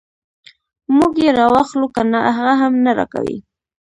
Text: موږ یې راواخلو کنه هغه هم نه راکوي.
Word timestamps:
موږ 0.97 1.13
یې 1.23 1.29
راواخلو 1.39 1.87
کنه 1.95 2.19
هغه 2.37 2.53
هم 2.61 2.73
نه 2.85 2.91
راکوي. 2.99 3.37